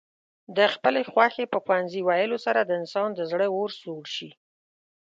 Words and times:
د 0.57 0.59
خپلې 0.73 1.01
خوښې 1.11 1.45
په 1.53 1.59
پوهنځي 1.65 2.01
ويلو 2.03 2.37
سره 2.45 2.59
د 2.63 2.71
انسان 2.81 3.09
د 3.15 3.19
زړه 3.31 3.47
اور 3.57 3.69
سوړ 3.81 4.03
شي. 4.15 4.29